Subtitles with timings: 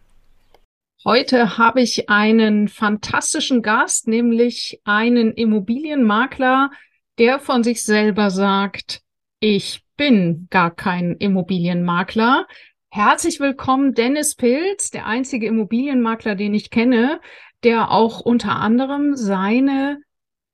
[1.04, 6.70] Heute habe ich einen fantastischen Gast, nämlich einen Immobilienmakler,
[7.18, 9.02] der von sich selber sagt,
[9.38, 12.46] ich bin gar kein Immobilienmakler.
[12.88, 17.20] Herzlich willkommen, Dennis Pilz, der einzige Immobilienmakler, den ich kenne,
[17.64, 19.98] der auch unter anderem seine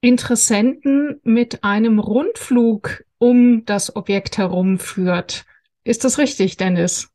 [0.02, 5.44] Interessenten mit einem Rundflug um das Objekt herumführt.
[5.84, 7.08] Ist das richtig, Dennis?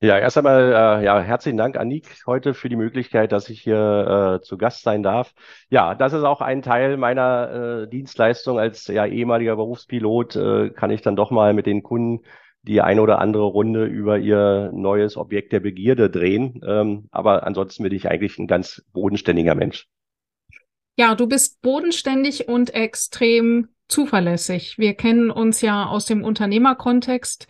[0.00, 4.40] Ja, erst einmal äh, ja, herzlichen Dank, Anik, heute für die Möglichkeit, dass ich hier
[4.40, 5.34] äh, zu Gast sein darf.
[5.68, 10.34] Ja, das ist auch ein Teil meiner äh, Dienstleistung als ja, ehemaliger Berufspilot.
[10.34, 12.24] Äh, kann ich dann doch mal mit den Kunden
[12.62, 16.58] die eine oder andere Runde über ihr neues Objekt der Begierde drehen.
[16.66, 19.88] Ähm, aber ansonsten bin ich eigentlich ein ganz bodenständiger Mensch.
[20.96, 24.78] Ja, du bist bodenständig und extrem zuverlässig.
[24.78, 27.46] Wir kennen uns ja aus dem Unternehmerkontext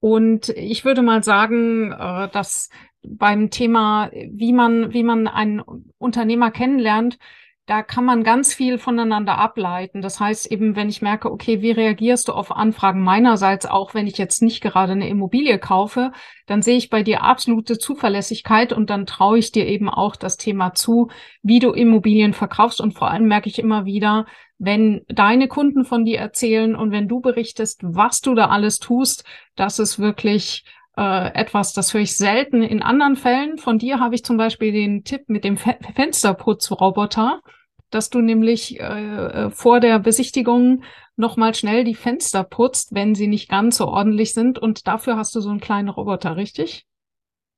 [0.00, 2.68] und ich würde mal sagen, äh, dass
[3.02, 5.60] beim Thema, wie man, wie man einen
[5.98, 7.18] Unternehmer kennenlernt,
[7.66, 10.02] da kann man ganz viel voneinander ableiten.
[10.02, 14.06] Das heißt eben, wenn ich merke, okay, wie reagierst du auf Anfragen meinerseits, auch wenn
[14.06, 16.12] ich jetzt nicht gerade eine Immobilie kaufe,
[16.46, 20.36] dann sehe ich bei dir absolute Zuverlässigkeit und dann traue ich dir eben auch das
[20.36, 21.08] Thema zu,
[21.42, 22.82] wie du Immobilien verkaufst.
[22.82, 24.26] Und vor allem merke ich immer wieder,
[24.58, 29.24] wenn deine Kunden von dir erzählen und wenn du berichtest, was du da alles tust,
[29.56, 30.64] das ist wirklich
[30.96, 33.58] äh, etwas, das höre ich selten in anderen Fällen.
[33.58, 37.40] Von dir habe ich zum Beispiel den Tipp mit dem Fe Fensterputzroboter,
[37.90, 40.82] dass du nämlich äh, äh vor der Besichtigung
[41.16, 44.58] nochmal schnell die Fenster putzt, wenn sie nicht ganz so ordentlich sind.
[44.58, 46.86] Und dafür hast du so einen kleinen Roboter, richtig?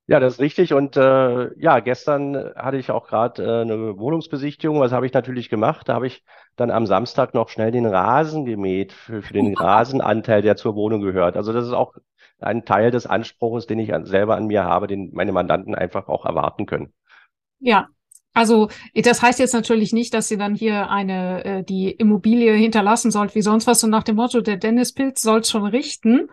[0.08, 0.72] Ja, das ist richtig.
[0.72, 4.78] Und äh, ja, gestern hatte ich auch gerade äh, eine Wohnungsbesichtigung.
[4.78, 5.88] Was habe ich natürlich gemacht?
[5.88, 6.22] Da habe ich
[6.54, 11.00] dann am Samstag noch schnell den Rasen gemäht für, für den Rasenanteil, der zur Wohnung
[11.00, 11.36] gehört.
[11.36, 11.94] Also das ist auch
[12.40, 16.08] ein Teil des Anspruchs, den ich an, selber an mir habe, den meine Mandanten einfach
[16.08, 16.92] auch erwarten können.
[17.58, 17.88] Ja,
[18.34, 23.10] also das heißt jetzt natürlich nicht, dass sie dann hier eine äh, die Immobilie hinterlassen
[23.10, 26.28] sollt, wie sonst was, so nach dem Motto, der Dennis Pilz soll schon richten.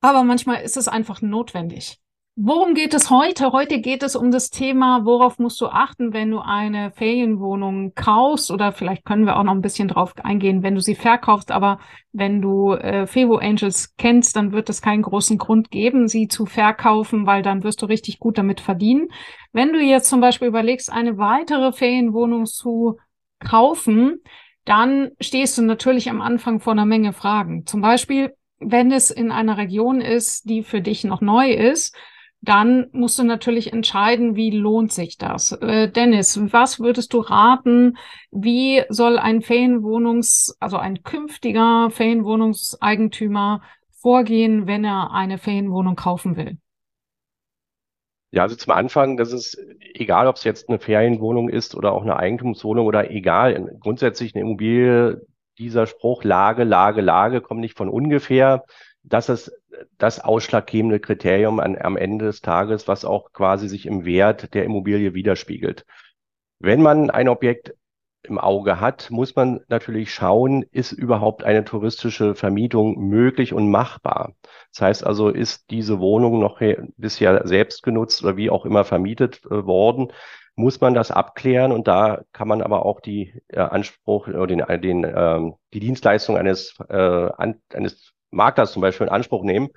[0.00, 1.98] Aber manchmal ist es einfach notwendig.
[2.36, 3.52] Worum geht es heute?
[3.52, 8.50] Heute geht es um das Thema, worauf musst du achten, wenn du eine Ferienwohnung kaufst
[8.50, 11.78] oder vielleicht können wir auch noch ein bisschen drauf eingehen, wenn du sie verkaufst, aber
[12.10, 16.44] wenn du äh, Fevo Angels kennst, dann wird es keinen großen Grund geben, sie zu
[16.44, 19.10] verkaufen, weil dann wirst du richtig gut damit verdienen.
[19.52, 22.98] Wenn du jetzt zum Beispiel überlegst, eine weitere Ferienwohnung zu
[23.38, 24.24] kaufen,
[24.64, 27.64] dann stehst du natürlich am Anfang vor einer Menge Fragen.
[27.64, 31.94] Zum Beispiel, wenn es in einer Region ist, die für dich noch neu ist,
[32.44, 35.52] dann musst du natürlich entscheiden, wie lohnt sich das.
[35.52, 37.96] Äh, Dennis, was würdest du raten?
[38.30, 43.62] Wie soll ein Ferienwohnungs-, also ein künftiger Ferienwohnungseigentümer
[44.00, 46.58] vorgehen, wenn er eine Ferienwohnung kaufen will?
[48.30, 49.56] Ja, also zum Anfang, das ist
[49.94, 54.42] egal, ob es jetzt eine Ferienwohnung ist oder auch eine Eigentumswohnung oder egal, grundsätzlich eine
[54.42, 55.22] Immobilie,
[55.58, 58.64] dieser Spruch Lage, Lage, Lage kommt nicht von ungefähr
[59.04, 59.52] das ist
[59.98, 64.64] das ausschlaggebende Kriterium an, am Ende des Tages, was auch quasi sich im Wert der
[64.64, 65.84] Immobilie widerspiegelt.
[66.58, 67.74] Wenn man ein Objekt
[68.22, 74.34] im Auge hat, muss man natürlich schauen, ist überhaupt eine touristische Vermietung möglich und machbar.
[74.72, 76.60] Das heißt also, ist diese Wohnung noch
[76.96, 80.12] bisher selbst genutzt oder wie auch immer vermietet äh, worden,
[80.56, 84.62] muss man das abklären und da kann man aber auch die äh, Anspruch oder den,
[84.80, 88.13] den, äh, die Dienstleistung eines, äh, an, eines
[88.58, 89.70] das zum Beispiel in Anspruch nehmen.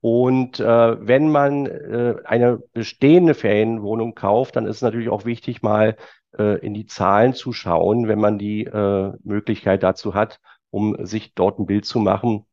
[0.00, 5.62] Und äh, wenn man äh, eine bestehende Ferienwohnung kauft, dann ist es natürlich auch wichtig,
[5.62, 5.96] mal
[6.38, 10.38] äh, in die Zahlen zu schauen, wenn man die äh, Möglichkeit dazu hat,
[10.70, 12.44] um sich dort ein Bild zu machen,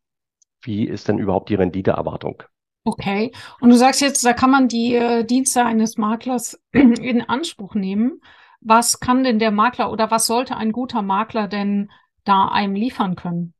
[0.62, 2.44] wie ist denn überhaupt die Renditeerwartung.
[2.86, 3.32] Okay.
[3.62, 8.22] Und du sagst jetzt, da kann man die äh, Dienste eines Maklers in Anspruch nehmen.
[8.62, 11.92] Was kann denn der Makler oder was sollte ein guter Makler denn
[12.24, 13.54] da einem liefern können?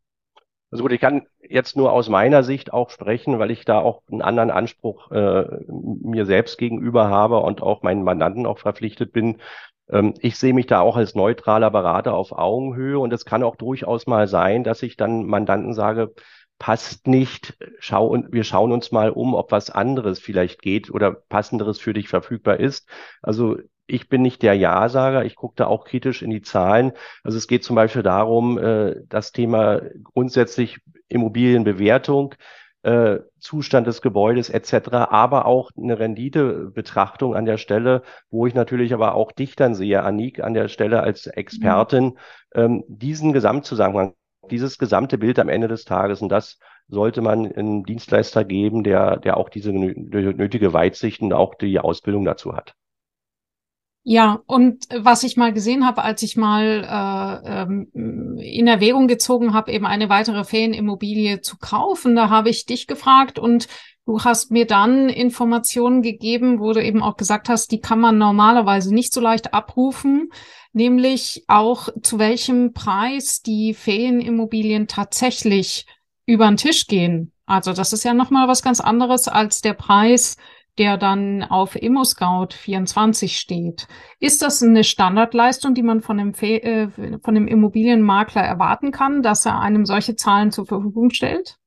[0.74, 4.02] Also gut, ich kann jetzt nur aus meiner Sicht auch sprechen, weil ich da auch
[4.12, 9.38] einen anderen Anspruch äh, mir selbst gegenüber habe und auch meinen Mandanten auch verpflichtet bin.
[9.88, 13.56] Ähm, ich sehe mich da auch als neutraler Berater auf Augenhöhe und es kann auch
[13.56, 16.16] durchaus mal sein, dass ich dann Mandanten sage,
[16.58, 21.12] passt nicht, schau und wir schauen uns mal um, ob was anderes vielleicht geht oder
[21.12, 22.90] passenderes für dich verfügbar ist.
[23.22, 26.94] Also ich bin nicht der Ja-Sager, ich gucke da auch kritisch in die Zahlen.
[27.24, 32.36] Also es geht zum Beispiel darum, äh, das Thema grundsätzlich Immobilienbewertung,
[32.84, 38.94] äh, Zustand des Gebäudes etc., aber auch eine Renditebetrachtung an der Stelle, wo ich natürlich
[38.94, 42.18] aber auch dich dann sehe, Anik, an der Stelle als Expertin, mhm.
[42.56, 44.16] ähm, diesen Gesamtzusammenhang
[44.52, 46.22] dieses gesamte Bild am Ende des Tages.
[46.22, 46.60] Und das
[46.90, 52.26] sollte man einem Dienstleister geben, der, der auch diese nötige Weitsicht und auch die Ausbildung
[52.26, 52.76] dazu hat.
[54.06, 59.54] Ja, und was ich mal gesehen habe, als ich mal äh, ähm, in Erwägung gezogen
[59.54, 63.68] habe, eben eine weitere Ferienimmobilie zu kaufen, da habe ich dich gefragt und
[64.06, 68.18] du hast mir dann Informationen gegeben, wo du eben auch gesagt hast, die kann man
[68.18, 70.30] normalerweise nicht so leicht abrufen
[70.74, 75.86] nämlich auch zu welchem Preis die Ferienimmobilien tatsächlich
[76.26, 77.32] über den Tisch gehen.
[77.46, 80.38] Also das ist ja nochmal was ganz anderes als der Preis,
[80.78, 83.88] der dann auf ImmoScout 24 steht.
[84.20, 86.90] Ist das eine Standardleistung, die man von Fe äh,
[87.22, 91.58] von dem Immobilienmakler erwarten kann, dass er einem solche Zahlen zur Verfügung stellt?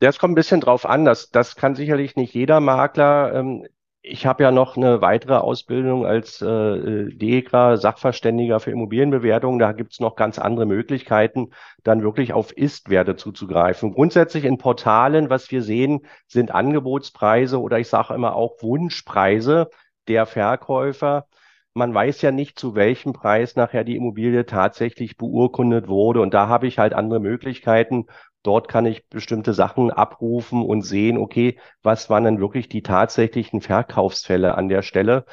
[0.00, 1.04] Ja, es kommt ein bisschen drauf an.
[1.04, 3.34] Das, das kann sicherlich nicht jeder Makler.
[3.34, 3.66] Ähm,
[4.02, 9.58] ich habe ja noch eine weitere Ausbildung als äh, DEGRA, Sachverständiger für Immobilienbewertung.
[9.58, 11.50] Da gibt's noch ganz andere Möglichkeiten,
[11.82, 13.92] dann wirklich auf Ist-Werte zuzugreifen.
[13.92, 19.68] Grundsätzlich in Portalen, was wir sehen, sind Angebotspreise oder ich sage immer auch Wunschpreise
[20.06, 21.26] der Verkäufer.
[21.74, 26.20] Man weiß ja nicht, zu welchem Preis nachher die Immobilie tatsächlich beurkundet wurde.
[26.20, 28.06] Und da habe ich halt andere Möglichkeiten,
[28.48, 33.60] Dort kann ich bestimmte Sachen abrufen und sehen, okay, was waren denn wirklich die tatsächlichen
[33.60, 35.26] Verkaufsfälle an der Stelle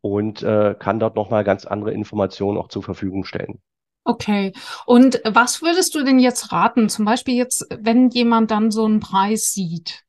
[0.00, 3.60] und äh, kann dort nochmal ganz andere Informationen auch zur Verfügung stellen.
[4.04, 4.54] Okay.
[4.86, 6.88] Und was würdest du denn jetzt raten?
[6.88, 10.04] Zum Beispiel jetzt, wenn jemand dann so einen Preis sieht.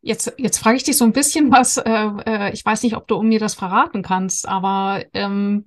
[0.00, 3.06] Jetzt, jetzt frage ich dich so ein bisschen was, äh, äh, ich weiß nicht, ob
[3.06, 5.66] du um mir das verraten kannst, aber ähm,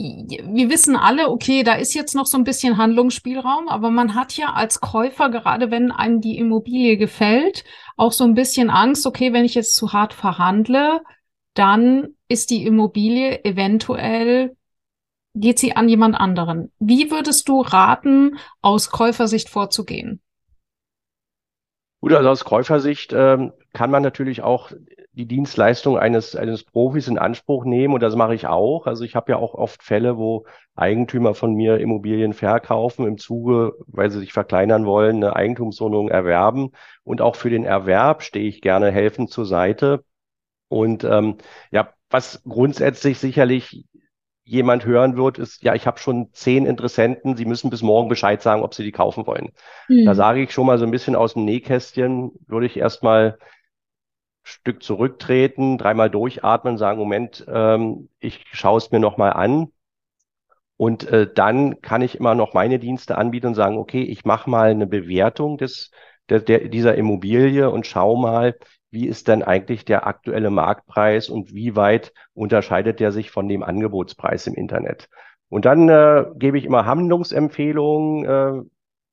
[0.00, 4.34] wir wissen alle, okay, da ist jetzt noch so ein bisschen Handlungsspielraum, aber man hat
[4.36, 7.64] ja als Käufer, gerade wenn einem die Immobilie gefällt,
[7.98, 11.02] auch so ein bisschen Angst, okay, wenn ich jetzt zu hart verhandle,
[11.52, 14.56] dann ist die Immobilie eventuell,
[15.34, 16.72] geht sie an jemand anderen.
[16.78, 20.22] Wie würdest du raten, aus Käufersicht vorzugehen?
[22.00, 24.72] Gut, also aus Käufersicht ähm, kann man natürlich auch
[25.12, 28.86] die Dienstleistung eines, eines Profis in Anspruch nehmen und das mache ich auch.
[28.86, 30.46] Also ich habe ja auch oft Fälle, wo
[30.76, 36.70] Eigentümer von mir Immobilien verkaufen im Zuge, weil sie sich verkleinern wollen, eine Eigentumswohnung erwerben
[37.02, 40.04] und auch für den Erwerb stehe ich gerne helfend zur Seite.
[40.68, 41.38] Und ähm,
[41.72, 43.84] ja, was grundsätzlich sicherlich
[44.44, 48.42] jemand hören wird, ist, ja, ich habe schon zehn Interessenten, Sie müssen bis morgen Bescheid
[48.42, 49.50] sagen, ob Sie die kaufen wollen.
[49.88, 50.04] Mhm.
[50.04, 53.38] Da sage ich schon mal so ein bisschen aus dem Nähkästchen, würde ich erstmal
[54.50, 59.68] Stück zurücktreten, dreimal durchatmen, sagen, Moment, ähm, ich schaue es mir nochmal an.
[60.76, 64.48] Und äh, dann kann ich immer noch meine Dienste anbieten und sagen, okay, ich mache
[64.48, 65.90] mal eine Bewertung des,
[66.28, 68.56] der, der, dieser Immobilie und schau mal,
[68.90, 73.62] wie ist denn eigentlich der aktuelle Marktpreis und wie weit unterscheidet der sich von dem
[73.62, 75.08] Angebotspreis im Internet.
[75.48, 78.62] Und dann äh, gebe ich immer Handlungsempfehlungen, äh,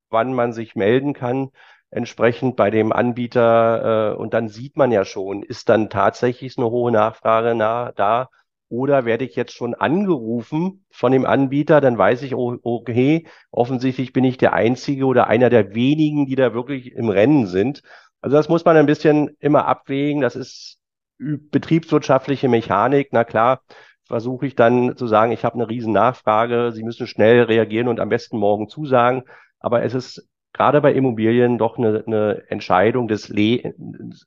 [0.10, 1.51] wann man sich melden kann
[1.89, 6.70] entsprechend bei dem Anbieter äh, und dann sieht man ja schon, ist dann tatsächlich eine
[6.70, 8.29] hohe Nachfrage nah, da
[8.70, 14.12] oder werde ich jetzt schon angerufen von dem Anbieter, dann weiß ich, oh, okay, offensichtlich
[14.12, 17.82] bin ich der Einzige oder einer der wenigen, die da wirklich im Rennen sind.
[18.22, 20.22] Also das muss man ein bisschen immer abwägen.
[20.22, 20.79] Das ist
[21.17, 23.10] betriebswirtschaftliche Mechanik.
[23.12, 23.62] Na klar,
[24.06, 28.00] versuche ich dann zu sagen, ich habe eine riesen Nachfrage, Sie müssen schnell reagieren und
[28.00, 29.24] am besten morgen zusagen.
[29.60, 30.27] Aber es ist
[30.58, 33.74] gerade bei Immobilien doch eine, eine Entscheidung des Le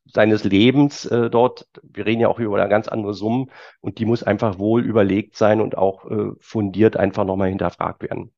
[0.06, 1.66] seines Lebens äh, dort.
[1.82, 5.60] Wir reden ja auch über ganz andere Summen und die muss einfach wohl überlegt sein
[5.60, 8.32] und auch äh, fundiert einfach nochmal hinterfragt werden.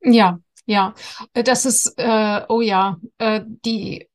[0.00, 0.94] Ja, ja,
[1.32, 4.08] das ist, äh, oh ja, äh, die,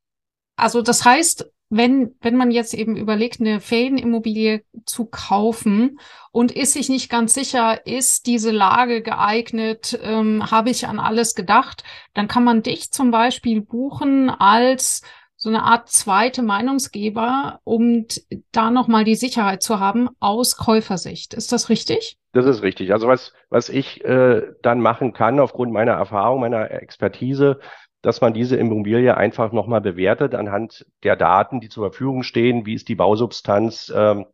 [0.55, 5.99] also das heißt, wenn, wenn man jetzt eben überlegt, eine Ferienimmobilie zu kaufen
[6.31, 11.35] und ist sich nicht ganz sicher, ist diese Lage geeignet, ähm, habe ich an alles
[11.35, 11.83] gedacht,
[12.13, 15.03] dann kann man dich zum Beispiel buchen als
[15.35, 18.05] so eine Art zweite Meinungsgeber, um
[18.51, 21.33] da nochmal die Sicherheit zu haben aus Käufersicht.
[21.33, 22.17] Ist das richtig?
[22.33, 22.91] Das ist richtig.
[22.91, 27.59] Also was, was ich äh, dann machen kann aufgrund meiner Erfahrung, meiner Expertise,
[28.01, 32.75] dass man diese Immobilie einfach nochmal bewertet anhand der Daten, die zur Verfügung stehen, wie
[32.75, 34.25] ist die Bausubstanz, ähm,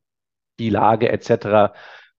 [0.59, 1.73] die Lage etc.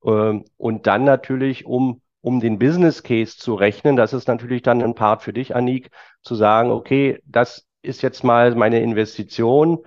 [0.05, 4.83] Ähm, und dann natürlich, um, um den Business Case zu rechnen, das ist natürlich dann
[4.83, 5.91] ein Part für dich, Anik,
[6.23, 9.79] zu sagen, okay, das ist jetzt mal meine Investition,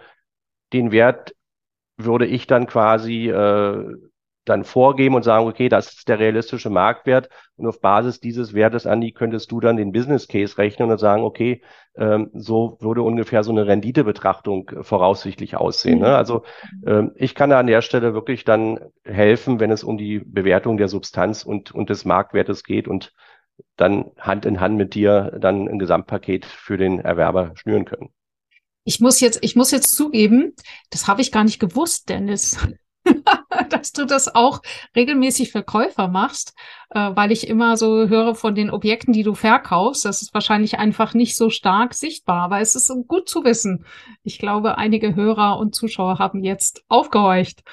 [0.72, 1.36] den Wert
[1.98, 3.96] würde ich dann quasi äh,
[4.50, 8.88] dann vorgeben und sagen, okay, das ist der realistische Marktwert und auf Basis dieses Wertes,
[8.88, 11.62] Andi, könntest du dann den Business Case rechnen und sagen, okay,
[11.96, 16.00] ähm, so würde ungefähr so eine Renditebetrachtung voraussichtlich aussehen.
[16.00, 16.08] Ne?
[16.10, 16.14] Mhm.
[16.14, 16.44] Also
[16.86, 20.78] ähm, ich kann da an der Stelle wirklich dann helfen, wenn es um die Bewertung
[20.78, 23.14] der Substanz und, und des Marktwertes geht und
[23.76, 28.10] dann Hand in Hand mit dir dann ein Gesamtpaket für den Erwerber schnüren können.
[28.86, 30.56] Ich muss jetzt, ich muss jetzt zugeben,
[30.90, 32.58] das habe ich gar nicht gewusst, Dennis.
[33.74, 34.62] dass du das auch
[34.96, 36.54] regelmäßig für Käufer machst,
[36.90, 40.06] äh, weil ich immer so höre von den Objekten, die du verkaufst.
[40.06, 43.86] Das ist wahrscheinlich einfach nicht so stark sichtbar, aber es ist gut zu wissen.
[44.24, 47.64] Ich glaube, einige Hörer und Zuschauer haben jetzt aufgehorcht.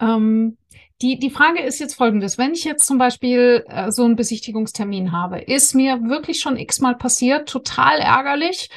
[0.00, 0.56] Ähm,
[1.02, 2.36] die, die Frage ist jetzt folgendes.
[2.36, 6.94] Wenn ich jetzt zum Beispiel äh, so einen Besichtigungstermin habe, ist mir wirklich schon x-mal
[6.94, 8.68] passiert, total ärgerlich.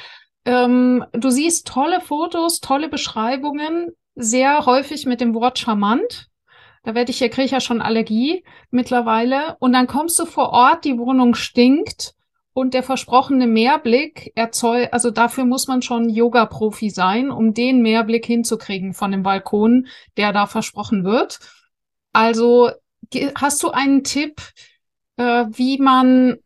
[0.46, 6.28] Ähm, du siehst tolle Fotos, tolle Beschreibungen, sehr häufig mit dem Wort charmant.
[6.84, 9.56] Da werde ich ja, kriege ich ja schon Allergie mittlerweile.
[9.58, 12.14] Und dann kommst du vor Ort, die Wohnung stinkt
[12.52, 18.24] und der versprochene Mehrblick erzeugt, also dafür muss man schon Yoga-Profi sein, um den Mehrblick
[18.26, 21.40] hinzukriegen von dem Balkon, der da versprochen wird.
[22.12, 22.70] Also
[23.34, 24.40] hast du einen Tipp,
[25.16, 26.38] äh, wie man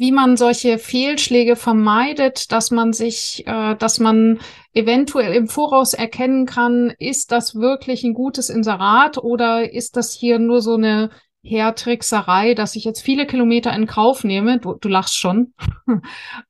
[0.00, 4.40] wie man solche Fehlschläge vermeidet, dass man sich, äh, dass man
[4.72, 10.38] eventuell im Voraus erkennen kann, ist das wirklich ein gutes Inserat oder ist das hier
[10.38, 11.10] nur so eine
[11.42, 15.52] Hertrickserei, dass ich jetzt viele Kilometer in Kauf nehme, du, du lachst schon,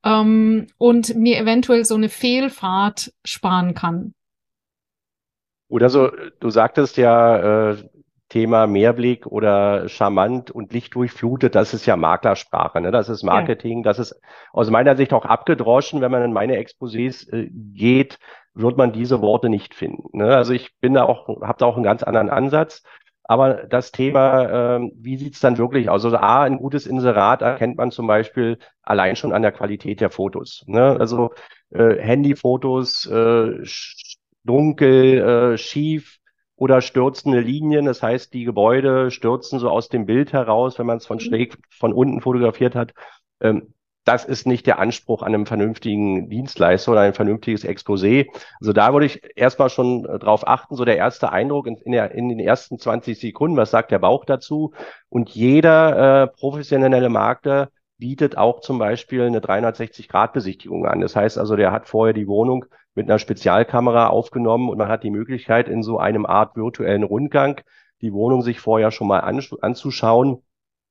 [0.05, 4.13] ähm, und mir eventuell so eine Fehlfahrt sparen kann.
[5.67, 7.77] Oder so, du sagtest ja, äh,
[8.31, 12.89] Thema Mehrblick oder charmant und lichtdurchflutet, das ist ja Maklersprache, ne?
[12.89, 13.83] das ist Marketing, ja.
[13.83, 14.21] das ist
[14.53, 15.99] aus meiner Sicht auch abgedroschen.
[15.99, 18.19] Wenn man in meine Exposés äh, geht,
[18.53, 20.17] wird man diese Worte nicht finden.
[20.17, 20.33] Ne?
[20.33, 22.83] Also ich bin da auch, habe da auch einen ganz anderen Ansatz.
[23.25, 26.05] Aber das Thema, äh, wie sieht's dann wirklich aus?
[26.05, 30.09] Also A, ein gutes Inserat erkennt man zum Beispiel allein schon an der Qualität der
[30.09, 30.63] Fotos.
[30.67, 30.95] Ne?
[30.97, 31.31] Also
[31.71, 33.59] äh, Handyfotos, äh,
[34.45, 36.20] dunkel, äh, schief,
[36.61, 37.85] oder stürzende Linien.
[37.85, 41.21] Das heißt, die Gebäude stürzen so aus dem Bild heraus, wenn man es von mhm.
[41.21, 42.93] schräg von unten fotografiert hat.
[43.39, 43.73] Ähm,
[44.05, 48.27] das ist nicht der Anspruch an einem vernünftigen Dienstleister oder ein vernünftiges Exposé.
[48.59, 51.93] Also da würde ich erstmal schon äh, drauf achten, so der erste Eindruck in, in,
[51.93, 54.71] der, in den ersten 20 Sekunden, was sagt der Bauch dazu?
[55.09, 61.01] Und jeder äh, professionelle Makler bietet auch zum Beispiel eine 360-Grad-Besichtigung an.
[61.01, 65.03] Das heißt also, der hat vorher die Wohnung mit einer Spezialkamera aufgenommen und man hat
[65.03, 67.61] die Möglichkeit, in so einem Art virtuellen Rundgang
[68.01, 70.43] die Wohnung sich vorher schon mal anzuschauen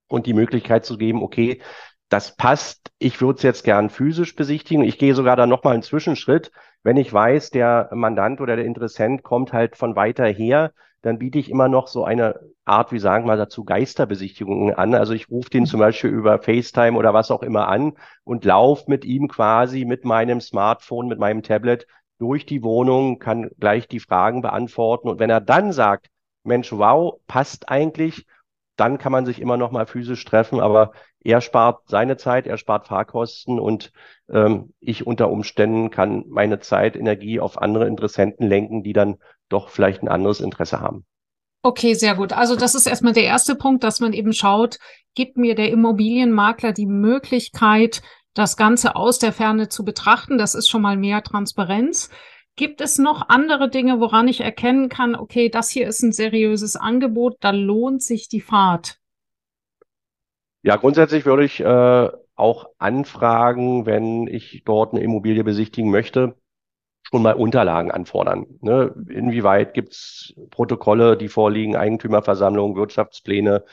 [0.09, 1.61] und die Möglichkeit zu geben, okay,
[2.09, 4.83] das passt, ich würde es jetzt gern physisch besichtigen.
[4.83, 6.51] Ich gehe sogar da nochmal einen Zwischenschritt.
[6.83, 11.39] Wenn ich weiß, der Mandant oder der Interessent kommt halt von weiter her, dann biete
[11.39, 14.95] ich immer noch so eine Art, wie sagen wir dazu, Geisterbesichtigungen an.
[14.95, 18.85] Also ich rufe den zum Beispiel über FaceTime oder was auch immer an und laufe
[18.89, 21.87] mit ihm quasi mit meinem Smartphone, mit meinem Tablet
[22.19, 25.09] durch die Wohnung, kann gleich die Fragen beantworten.
[25.09, 26.09] Und wenn er dann sagt,
[26.45, 28.27] Mensch, wow, passt eigentlich,
[28.77, 30.61] dann kann man sich immer noch mal physisch treffen.
[30.61, 33.93] Aber er spart seine Zeit, er spart Fahrkosten und
[34.31, 39.17] ähm, ich unter Umständen kann meine Zeit, Energie auf andere Interessenten lenken, die dann
[39.49, 41.05] doch vielleicht ein anderes Interesse haben.
[41.63, 42.33] Okay, sehr gut.
[42.33, 44.79] Also das ist erstmal der erste Punkt, dass man eben schaut,
[45.15, 48.01] gibt mir der Immobilienmakler die Möglichkeit,
[48.35, 50.39] das Ganze aus der Ferne zu betrachten.
[50.39, 52.11] Das ist schon mal mehr Transparenz.
[52.57, 56.77] Gibt es noch andere Dinge, woran ich erkennen kann, okay, das hier ist ein seriöses
[56.77, 58.99] Angebot, da lohnt sich die Fahrt?
[60.63, 66.35] Ja, grundsätzlich würde ich äh, auch anfragen, wenn ich dort eine Immobilie besichtigen möchte,
[67.11, 68.47] schon mal Unterlagen anfordern.
[68.61, 68.95] Ne?
[69.09, 73.65] Inwieweit gibt's Protokolle, die vorliegen, Eigentümerversammlungen, Wirtschaftspläne,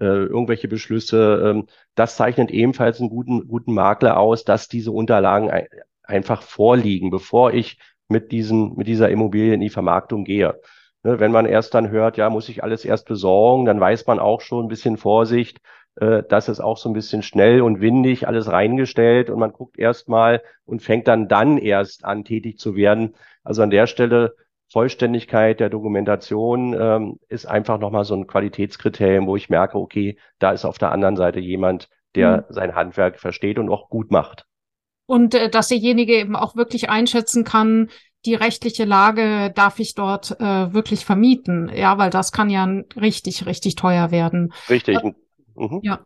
[0.00, 1.42] äh, irgendwelche Beschlüsse.
[1.44, 5.66] Ähm, das zeichnet ebenfalls einen guten, guten Makler aus, dass diese Unterlagen ein,
[6.02, 10.60] einfach vorliegen, bevor ich mit diesen, mit dieser Immobilie in die Vermarktung gehe.
[11.02, 14.18] Ne, wenn man erst dann hört, ja, muss ich alles erst besorgen, dann weiß man
[14.18, 15.58] auch schon ein bisschen Vorsicht,
[15.96, 19.78] äh, das ist auch so ein bisschen schnell und windig alles reingestellt und man guckt
[19.78, 23.14] erst mal und fängt dann dann erst an, tätig zu werden.
[23.44, 24.34] Also an der Stelle
[24.68, 30.50] Vollständigkeit der Dokumentation ähm, ist einfach nochmal so ein Qualitätskriterium, wo ich merke, okay, da
[30.50, 32.44] ist auf der anderen Seite jemand, der mhm.
[32.48, 34.44] sein Handwerk versteht und auch gut macht.
[35.06, 37.90] Und äh, dass derjenige eben auch wirklich einschätzen kann,
[38.24, 41.70] die rechtliche Lage darf ich dort äh, wirklich vermieten.
[41.72, 44.52] Ja, weil das kann ja richtig, richtig teuer werden.
[44.68, 44.96] Richtig.
[44.96, 45.12] Äh,
[45.56, 45.80] mhm.
[45.82, 46.00] Ja.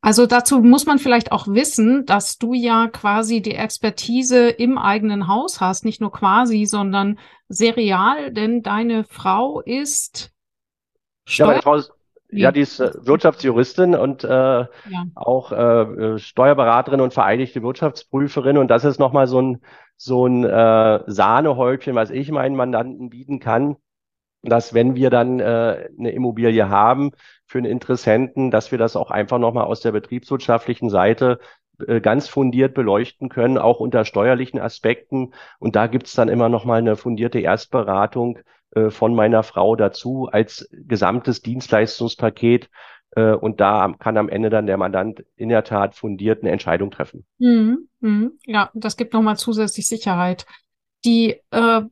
[0.00, 5.26] Also dazu muss man vielleicht auch wissen, dass du ja quasi die Expertise im eigenen
[5.26, 7.18] Haus hast, nicht nur quasi, sondern
[7.48, 10.32] serial, denn deine Frau ist
[11.24, 11.92] Steuer ja, meine Frau ist,
[12.30, 14.68] ja, die ist äh, Wirtschaftsjuristin und äh, ja.
[15.14, 19.62] auch äh, Steuerberaterin und vereidigte Wirtschaftsprüferin und das ist nochmal so ein
[19.96, 23.76] so ein äh, Sahnehäubchen, was ich meinen Mandanten bieten kann,
[24.42, 27.12] dass wenn wir dann äh, eine Immobilie haben
[27.46, 31.38] für einen Interessenten, dass wir das auch einfach nochmal aus der betriebswirtschaftlichen Seite
[31.86, 35.32] äh, ganz fundiert beleuchten können, auch unter steuerlichen Aspekten.
[35.58, 38.38] Und da gibt's dann immer nochmal eine fundierte Erstberatung
[38.70, 42.70] äh, von meiner Frau dazu als gesamtes Dienstleistungspaket.
[43.10, 46.90] Äh, und da kann am Ende dann der Mandant in der Tat fundiert eine Entscheidung
[46.90, 47.26] treffen.
[47.38, 48.30] Mhm, mh.
[48.46, 50.46] Ja, das gibt nochmal zusätzlich Sicherheit.
[51.04, 51.82] Die äh,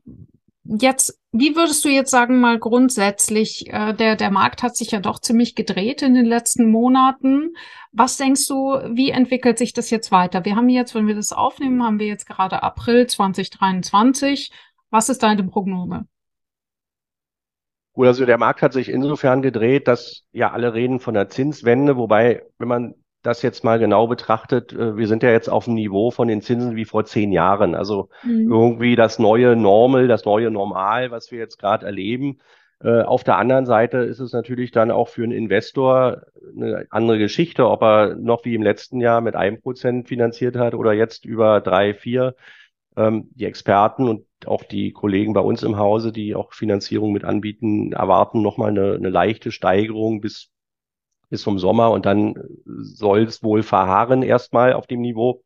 [0.67, 5.01] Jetzt, wie würdest du jetzt sagen, mal grundsätzlich, äh, der, der Markt hat sich ja
[5.01, 7.55] doch ziemlich gedreht in den letzten Monaten.
[7.93, 10.47] Was denkst du, wie entwickelt sich das jetzt weiter?
[10.47, 14.53] Wir haben jetzt, wenn wir das aufnehmen, haben wir jetzt gerade April 2023.
[14.89, 16.07] Was ist deine Prognose?
[17.93, 21.97] Gut, also der Markt hat sich insofern gedreht, dass ja alle reden von der Zinswende,
[21.97, 22.95] wobei, wenn man
[23.25, 26.43] das jetzt mal genau betrachtet, äh, wir sind ja jetzt auf dem Niveau von den
[26.43, 27.75] Zinsen wie vor zehn Jahren.
[27.75, 28.53] Also mhm.
[28.53, 32.39] irgendwie das neue Normal, das neue Normal, was wir jetzt gerade erleben.
[32.83, 36.23] Äh, auf der anderen Seite ist es natürlich dann auch für einen Investor
[36.55, 40.75] eine andere Geschichte, ob er noch wie im letzten Jahr mit einem Prozent finanziert hat
[40.75, 42.37] oder jetzt über drei, vier.
[42.97, 47.25] Ähm, die Experten und auch die Kollegen bei uns im Hause, die auch Finanzierung mit
[47.25, 50.54] anbieten, erwarten nochmal eine, eine leichte Steigerung bis
[51.35, 55.43] bis zum Sommer und dann soll es wohl verharren erstmal auf dem Niveau.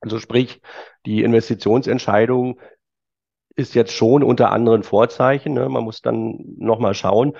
[0.00, 0.62] Also sprich,
[1.04, 2.58] die Investitionsentscheidung
[3.54, 5.52] ist jetzt schon unter anderen Vorzeichen.
[5.52, 5.68] Ne?
[5.68, 7.36] Man muss dann nochmal schauen.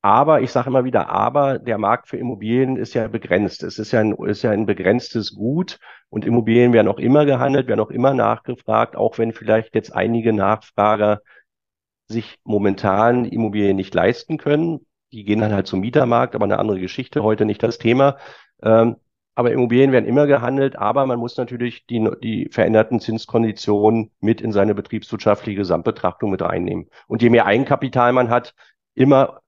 [0.00, 3.62] Aber ich sage immer wieder, aber der Markt für Immobilien ist ja begrenzt.
[3.62, 7.68] Es ist ja, ein, ist ja ein begrenztes Gut und Immobilien werden auch immer gehandelt,
[7.68, 11.20] werden auch immer nachgefragt, auch wenn vielleicht jetzt einige Nachfrager
[12.08, 16.80] sich momentan Immobilien nicht leisten können die gehen dann halt zum Mietermarkt, aber eine andere
[16.80, 18.16] Geschichte, heute nicht das Thema.
[18.62, 18.96] Ähm,
[19.34, 24.52] aber Immobilien werden immer gehandelt, aber man muss natürlich die, die veränderten Zinskonditionen mit in
[24.52, 26.88] seine betriebswirtschaftliche Gesamtbetrachtung mit reinnehmen.
[27.06, 28.54] Und je mehr Eigenkapital man hat,
[28.94, 29.40] immer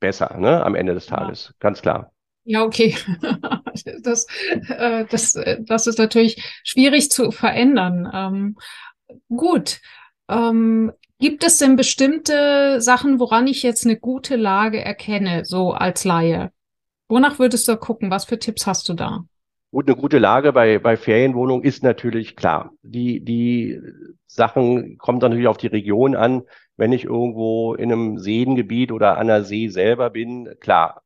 [0.00, 1.54] besser, ne, am Ende des Tages, ja.
[1.60, 2.12] ganz klar.
[2.44, 2.96] Ja, okay.
[4.02, 4.26] das,
[4.68, 8.10] äh, das, das ist natürlich schwierig zu verändern.
[8.12, 8.56] Ähm,
[9.28, 9.80] gut.
[10.28, 16.04] Ähm, Gibt es denn bestimmte Sachen, woran ich jetzt eine gute Lage erkenne, so als
[16.04, 16.52] Laie?
[17.08, 18.10] Wonach würdest du gucken?
[18.10, 19.24] Was für Tipps hast du da?
[19.72, 22.72] Gut, eine gute Lage bei, bei Ferienwohnungen ist natürlich klar.
[22.82, 23.80] Die, die
[24.26, 26.42] Sachen kommen dann natürlich auf die Region an.
[26.76, 31.02] Wenn ich irgendwo in einem Seengebiet oder an der See selber bin, klar,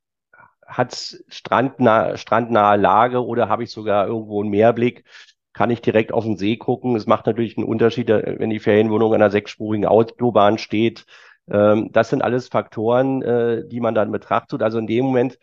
[0.67, 5.05] hat's strandnah, strandnahe Lage oder habe ich sogar irgendwo einen Meerblick,
[5.53, 6.97] kann ich direkt auf den See gucken.
[6.97, 11.05] Es macht natürlich einen Unterschied, äh, wenn die Ferienwohnung an einer sechsspurigen Autobahn steht.
[11.51, 14.63] Ähm, das sind alles Faktoren, äh, die man dann betrachtet.
[14.63, 15.39] Also in dem Moment,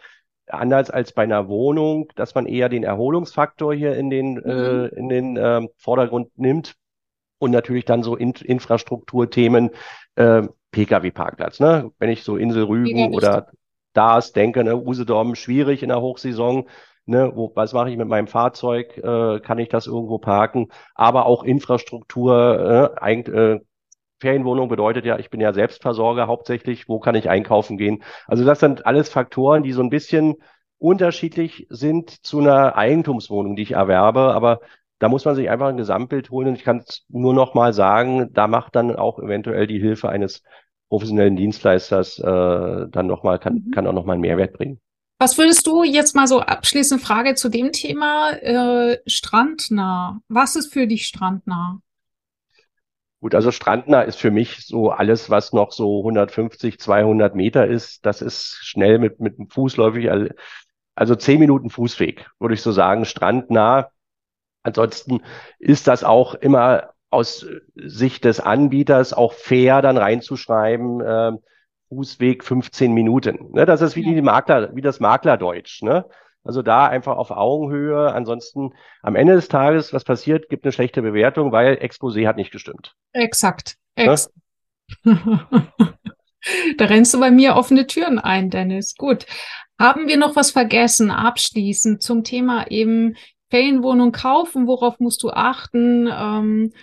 [0.47, 4.89] anders als bei einer Wohnung, dass man eher den Erholungsfaktor hier in den, äh, mhm.
[4.95, 6.75] in den ähm, Vordergrund nimmt
[7.37, 9.71] und natürlich dann so Infrastrukturthemen,
[10.71, 11.61] Pkw-Parkplatz.
[11.61, 11.91] Ne?
[11.97, 13.47] Wenn ich so Insel Rügen oder
[13.93, 16.67] DAS denke, ne, Usedom schwierig in der Hochsaison,
[17.09, 18.95] Ne, wo, was mache ich mit meinem Fahrzeug?
[18.99, 20.67] Äh, kann ich das irgendwo parken?
[20.93, 23.59] Aber auch Infrastruktur, äh, eigentlich, äh,
[24.19, 26.87] Ferienwohnung bedeutet ja, ich bin ja Selbstversorger hauptsächlich.
[26.87, 28.03] Wo kann ich einkaufen gehen?
[28.27, 30.35] Also das sind alles Faktoren, die so ein bisschen
[30.77, 34.33] unterschiedlich sind zu einer Eigentumswohnung, die ich erwerbe.
[34.35, 34.59] Aber
[34.99, 36.49] da muss man sich einfach ein Gesamtbild holen.
[36.49, 40.09] Und ich kann es nur noch mal sagen, da macht dann auch eventuell die Hilfe
[40.09, 40.43] eines
[40.89, 43.71] professionellen Dienstleisters äh, dann noch mal kann, mhm.
[43.71, 44.79] kann auch noch mal einen Mehrwert bringen.
[45.21, 50.21] Was würdest du jetzt mal so abschließende Frage zu dem Thema äh, strandnah?
[50.29, 51.81] Was ist für dich strandnah?
[53.19, 58.05] Gut, also strandnah ist für mich so alles, was noch so 150, 200 Meter ist.
[58.05, 60.09] Das ist schnell mit, mit dem Fußläufig,
[60.95, 63.91] also zehn Minuten Fußweg, würde ich so sagen, strandnah.
[64.63, 65.21] Ansonsten
[65.57, 71.31] ist das auch immer aus Sicht des Anbieters auch fair dann reinzuschreiben, äh,
[71.89, 73.51] Fußweg 15 Minuten.
[73.51, 73.65] Ne?
[73.65, 75.81] Das ist wie die Makler, wie das Maklerdeutsch.
[75.81, 76.05] Ne?
[76.43, 78.13] Also da einfach auf Augenhöhe.
[78.13, 82.51] Ansonsten am Ende des Tages, was passiert, gibt eine schlechte Bewertung, weil Exposé hat nicht
[82.51, 82.95] gestimmt.
[83.13, 83.75] Exakt.
[83.95, 84.31] Ex
[85.03, 85.67] ne?
[86.77, 88.95] da rennst du bei mir offene Türen ein, Dennis.
[88.95, 89.25] Gut.
[89.79, 93.15] Haben wir noch was vergessen, abschließend zum Thema eben
[93.49, 94.67] Ferienwohnung kaufen?
[94.67, 96.07] Worauf musst du achten?
[96.11, 96.73] Ähm,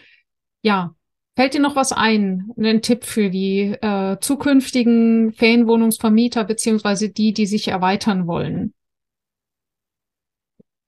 [0.63, 0.95] ja,
[1.37, 7.45] Fällt dir noch was ein, ein Tipp für die äh, zukünftigen Ferienwohnungsvermieter beziehungsweise die, die
[7.45, 8.73] sich erweitern wollen?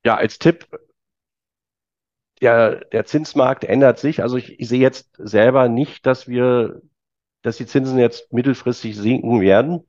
[0.03, 0.67] Ja, als Tipp,
[2.41, 4.23] der, der Zinsmarkt ändert sich.
[4.23, 6.81] Also ich, ich sehe jetzt selber nicht, dass wir,
[7.43, 9.85] dass die Zinsen jetzt mittelfristig sinken werden.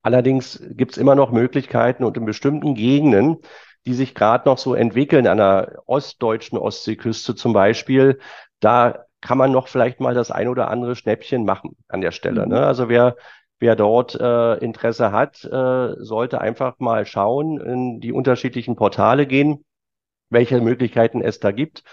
[0.00, 3.36] Allerdings gibt es immer noch Möglichkeiten und in bestimmten Gegenden,
[3.84, 8.20] die sich gerade noch so entwickeln, an der ostdeutschen Ostseeküste zum Beispiel,
[8.60, 12.46] da kann man noch vielleicht mal das ein oder andere Schnäppchen machen an der Stelle.
[12.46, 12.56] Ne?
[12.56, 12.64] Mhm.
[12.64, 13.16] Also wer,
[13.58, 19.64] wer dort äh, Interesse hat, äh, sollte einfach mal schauen, in die unterschiedlichen Portale gehen,
[20.28, 21.84] welche Möglichkeiten es da gibt.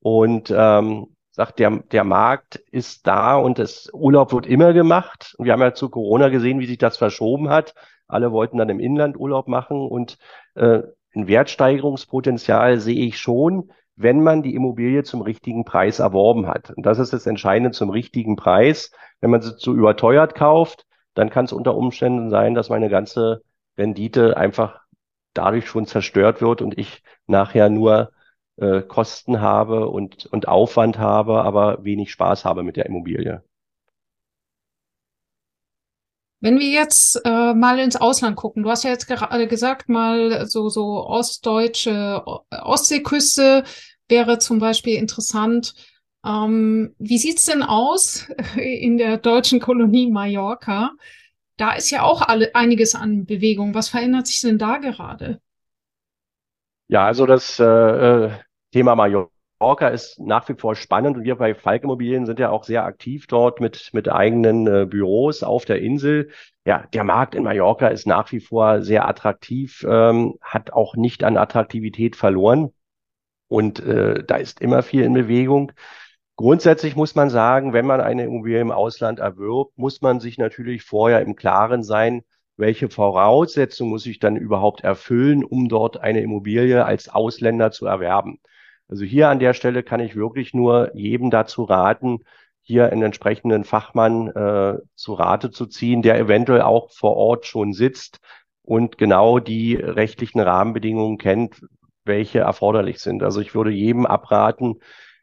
[0.00, 5.36] Und ähm, sagt, der, der Markt ist da und das Urlaub wird immer gemacht.
[5.38, 7.74] Wir haben ja zu Corona gesehen, wie sich das verschoben hat.
[8.08, 10.18] Alle wollten dann im Inland Urlaub machen und
[10.54, 10.80] äh,
[11.14, 16.70] ein Wertsteigerungspotenzial sehe ich schon wenn man die Immobilie zum richtigen Preis erworben hat.
[16.70, 18.92] Und das ist das Entscheidende zum richtigen Preis.
[19.20, 23.42] Wenn man sie zu überteuert kauft, dann kann es unter Umständen sein, dass meine ganze
[23.76, 24.82] Rendite einfach
[25.34, 28.12] dadurch schon zerstört wird und ich nachher nur
[28.56, 33.42] äh, Kosten habe und, und Aufwand habe, aber wenig Spaß habe mit der Immobilie.
[36.40, 40.46] Wenn wir jetzt äh, mal ins Ausland gucken, du hast ja jetzt gerade gesagt, mal
[40.46, 43.64] so, so ostdeutsche Ostseeküste
[44.08, 45.74] wäre zum Beispiel interessant.
[46.24, 50.92] Ähm, wie sieht's denn aus in der deutschen Kolonie Mallorca?
[51.56, 53.74] Da ist ja auch alle, einiges an Bewegung.
[53.74, 55.40] Was verändert sich denn da gerade?
[56.86, 58.30] Ja, also das äh, äh
[58.70, 62.50] Thema Mallorca Orca ist nach wie vor spannend und wir bei Falk Immobilien sind ja
[62.50, 66.30] auch sehr aktiv dort mit, mit eigenen äh, Büros auf der Insel.
[66.64, 71.24] Ja, der Markt in Mallorca ist nach wie vor sehr attraktiv, ähm, hat auch nicht
[71.24, 72.72] an Attraktivität verloren
[73.48, 75.72] und äh, da ist immer viel in Bewegung.
[76.36, 80.84] Grundsätzlich muss man sagen, wenn man eine Immobilie im Ausland erwirbt, muss man sich natürlich
[80.84, 82.22] vorher im Klaren sein,
[82.56, 88.38] welche Voraussetzungen muss ich dann überhaupt erfüllen, um dort eine Immobilie als Ausländer zu erwerben.
[88.88, 92.20] Also hier an der Stelle kann ich wirklich nur jedem dazu raten,
[92.62, 97.72] hier einen entsprechenden Fachmann äh, zu Rate zu ziehen, der eventuell auch vor Ort schon
[97.72, 98.20] sitzt
[98.62, 101.64] und genau die rechtlichen Rahmenbedingungen kennt,
[102.04, 103.22] welche erforderlich sind.
[103.22, 104.80] Also ich würde jedem abraten,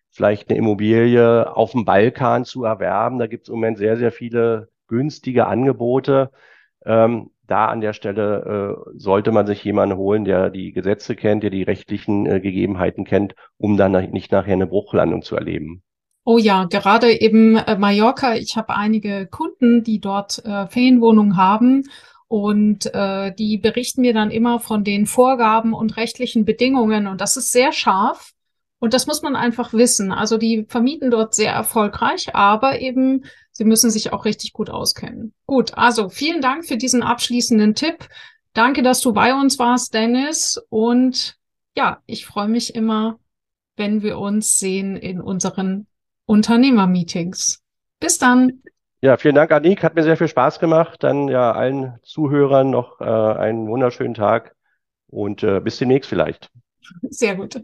[0.09, 3.19] vielleicht eine Immobilie auf dem Balkan zu erwerben.
[3.19, 6.31] Da gibt es im Moment sehr, sehr viele günstige Angebote.
[6.85, 11.43] Ähm, da an der Stelle äh, sollte man sich jemanden holen, der die Gesetze kennt,
[11.43, 15.83] der die rechtlichen äh, Gegebenheiten kennt, um dann nicht nachher eine Bruchlandung zu erleben.
[16.23, 18.35] Oh ja, gerade eben äh, Mallorca.
[18.35, 21.83] Ich habe einige Kunden, die dort äh, Ferienwohnungen haben
[22.27, 27.37] und äh, die berichten mir dann immer von den Vorgaben und rechtlichen Bedingungen und das
[27.37, 28.31] ist sehr scharf.
[28.85, 30.11] Und das muss man einfach wissen.
[30.11, 35.33] Also die vermieten dort sehr erfolgreich, aber eben sie müssen sich auch richtig gut auskennen.
[35.47, 38.07] Gut, also vielen Dank für diesen abschließenden Tipp.
[38.53, 40.63] Danke, dass du bei uns warst, Dennis.
[40.69, 41.35] Und
[41.75, 43.17] ja, ich freue mich immer,
[43.75, 45.87] wenn wir uns sehen in unseren
[46.27, 47.63] Unternehmermeetings.
[47.99, 48.61] Bis dann.
[49.01, 49.83] Ja, vielen Dank, Anik.
[49.83, 51.01] Hat mir sehr viel Spaß gemacht.
[51.01, 54.55] Dann ja allen Zuhörern noch äh, einen wunderschönen Tag
[55.07, 56.51] und äh, bis demnächst vielleicht.
[57.09, 57.63] Sehr gut.